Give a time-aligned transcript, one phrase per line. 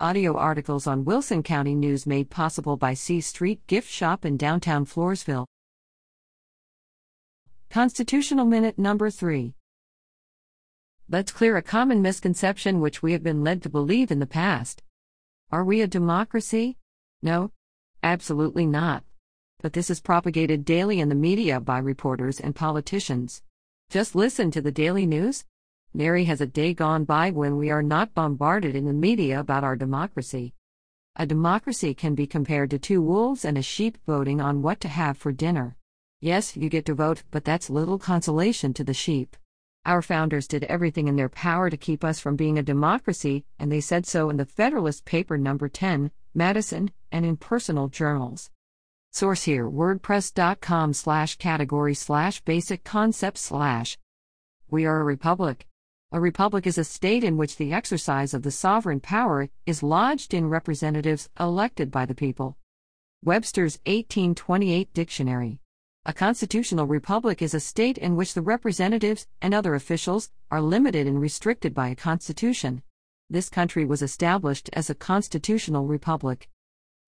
[0.00, 4.84] Audio articles on Wilson County News made possible by C Street Gift Shop in downtown
[4.84, 5.46] Floresville.
[7.70, 9.54] Constitutional Minute Number 3.
[11.08, 14.82] Let's clear a common misconception which we have been led to believe in the past.
[15.52, 16.76] Are we a democracy?
[17.22, 17.52] No,
[18.02, 19.04] absolutely not.
[19.60, 23.44] But this is propagated daily in the media by reporters and politicians.
[23.90, 25.44] Just listen to the daily news.
[25.96, 29.62] Nary has a day gone by when we are not bombarded in the media about
[29.62, 30.52] our democracy.
[31.14, 34.88] A democracy can be compared to two wolves and a sheep voting on what to
[34.88, 35.76] have for dinner.
[36.20, 39.36] Yes, you get to vote, but that's little consolation to the sheep.
[39.86, 43.70] Our founders did everything in their power to keep us from being a democracy, and
[43.70, 48.50] they said so in the Federalist Paper Number 10, Madison, and in personal journals.
[49.12, 53.96] Source here wordpress.com slash category slash basic concept slash.
[54.68, 55.68] We are a republic.
[56.14, 60.32] A republic is a state in which the exercise of the sovereign power is lodged
[60.32, 62.56] in representatives elected by the people.
[63.24, 65.58] Webster's 1828 Dictionary.
[66.06, 71.08] A constitutional republic is a state in which the representatives and other officials are limited
[71.08, 72.84] and restricted by a constitution.
[73.28, 76.48] This country was established as a constitutional republic.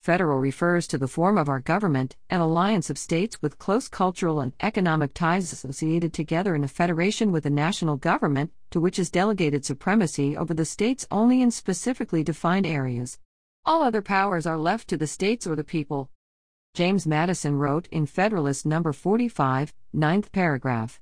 [0.06, 4.38] Federal refers to the form of our government, an alliance of states with close cultural
[4.38, 9.10] and economic ties associated together in a federation with a national government, to which is
[9.10, 13.18] delegated supremacy over the states only in specifically defined areas.
[13.64, 16.08] All other powers are left to the states or the people.
[16.72, 18.92] James Madison wrote in Federalist No.
[18.92, 21.00] 45, ninth paragraph.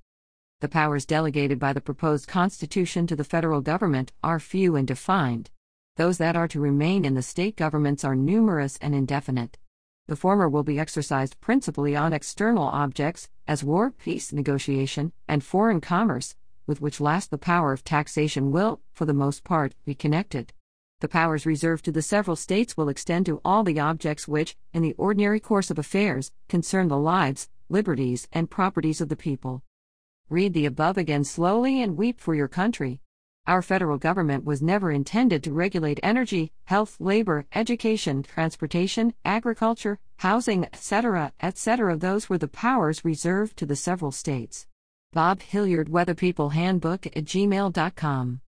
[0.62, 5.50] The powers delegated by the proposed Constitution to the federal government are few and defined.
[5.96, 9.58] Those that are to remain in the state governments are numerous and indefinite.
[10.08, 15.80] The former will be exercised principally on external objects, as war, peace negotiation, and foreign
[15.80, 16.34] commerce,
[16.66, 20.52] with which last the power of taxation will, for the most part, be connected.
[20.98, 24.82] The powers reserved to the several states will extend to all the objects which, in
[24.82, 29.62] the ordinary course of affairs, concern the lives, liberties, and properties of the people.
[30.28, 33.00] Read the above again slowly and weep for your country.
[33.46, 40.64] Our federal government was never intended to regulate energy, health, labor, education, transportation, agriculture, housing,
[40.64, 41.96] etc., etc.
[41.98, 44.66] Those were the powers reserved to the several states.
[45.12, 48.40] Bob Hilliard We the People Handbook at gmail.com.